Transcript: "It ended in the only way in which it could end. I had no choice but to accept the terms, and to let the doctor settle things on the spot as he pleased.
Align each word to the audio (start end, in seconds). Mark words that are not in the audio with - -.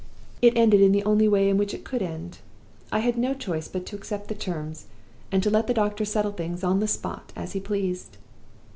"It 0.41 0.57
ended 0.57 0.81
in 0.81 0.93
the 0.93 1.03
only 1.03 1.27
way 1.27 1.47
in 1.47 1.57
which 1.59 1.75
it 1.75 1.83
could 1.85 2.01
end. 2.01 2.39
I 2.91 3.01
had 3.01 3.19
no 3.19 3.35
choice 3.35 3.67
but 3.67 3.85
to 3.85 3.95
accept 3.95 4.29
the 4.29 4.33
terms, 4.33 4.87
and 5.31 5.43
to 5.43 5.51
let 5.51 5.67
the 5.67 5.75
doctor 5.75 6.05
settle 6.05 6.31
things 6.31 6.63
on 6.63 6.79
the 6.79 6.87
spot 6.87 7.31
as 7.35 7.51
he 7.53 7.59
pleased. 7.59 8.17